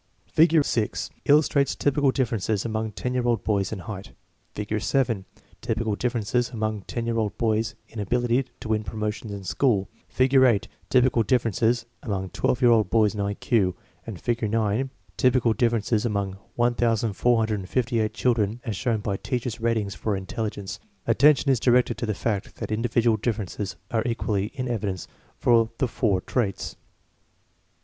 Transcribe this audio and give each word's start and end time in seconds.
Figure 0.25 0.63
6 0.63 1.11
illustrates 1.25 1.75
typical 1.75 2.09
differences 2.09 2.65
among 2.65 2.93
ten 2.93 3.13
year 3.13 3.27
old 3.27 3.43
boys 3.43 3.71
in 3.71 3.77
height; 3.77 4.13
Figure 4.55 4.79
7, 4.79 5.25
typical 5.61 5.93
differences 5.95 6.49
among 6.49 6.81
ten 6.87 7.05
year 7.05 7.19
old 7.19 7.37
boys 7.37 7.75
in 7.87 7.99
ability 7.99 8.45
to 8.61 8.67
win 8.69 8.83
promotions 8.83 9.31
in 9.31 9.43
school; 9.43 9.87
Figure 10.09 10.43
8, 10.47 10.67
typi 10.89 11.13
cal 11.13 11.21
differences 11.21 11.85
among 12.01 12.31
twelve 12.31 12.63
year 12.63 12.71
old 12.71 12.89
boys 12.89 13.13
in 13.13 13.21
I 13.21 13.35
Q; 13.35 13.75
and 14.07 14.19
Figure 14.19 14.47
9, 14.47 14.89
typical 15.17 15.53
differences 15.53 16.03
among 16.03 16.39
1458 16.55 18.11
children 18.11 18.59
as 18.63 18.75
shown 18.75 19.01
by 19.01 19.17
teachers' 19.17 19.61
ratings 19.61 19.93
for 19.93 20.15
intelligence. 20.17 20.79
Attention 21.05 21.51
is 21.51 21.59
directed 21.59 21.99
to 21.99 22.07
the 22.07 22.15
fact 22.15 22.55
that 22.55 22.71
individual 22.71 23.17
differences 23.17 23.75
are 23.91 24.01
equally 24.07 24.47
in 24.55 24.67
evidence 24.67 25.07
for 25.37 25.69
the 25.77 25.87
four 25.87 26.21
traits. 26.21 26.75